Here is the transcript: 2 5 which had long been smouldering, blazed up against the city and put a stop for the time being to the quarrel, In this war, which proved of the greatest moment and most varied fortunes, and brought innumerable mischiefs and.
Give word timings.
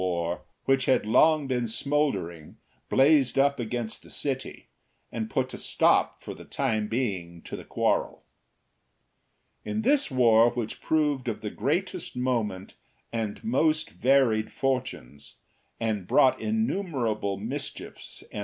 2 0.01 0.37
5 0.37 0.39
which 0.65 0.85
had 0.85 1.05
long 1.05 1.45
been 1.45 1.67
smouldering, 1.67 2.57
blazed 2.89 3.37
up 3.37 3.59
against 3.59 4.01
the 4.01 4.09
city 4.09 4.65
and 5.11 5.29
put 5.29 5.53
a 5.53 5.59
stop 5.59 6.23
for 6.23 6.33
the 6.33 6.43
time 6.43 6.87
being 6.87 7.39
to 7.43 7.55
the 7.55 7.63
quarrel, 7.63 8.23
In 9.63 9.83
this 9.83 10.09
war, 10.09 10.49
which 10.49 10.81
proved 10.81 11.27
of 11.27 11.41
the 11.41 11.51
greatest 11.51 12.17
moment 12.17 12.73
and 13.13 13.43
most 13.43 13.91
varied 13.91 14.51
fortunes, 14.51 15.35
and 15.79 16.07
brought 16.07 16.41
innumerable 16.41 17.37
mischiefs 17.37 18.23
and. 18.31 18.39